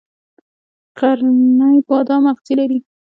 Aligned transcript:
غرنی 0.99 1.75
بادام 1.89 2.23
اغزي 2.31 2.53
لري؟ 2.59 2.79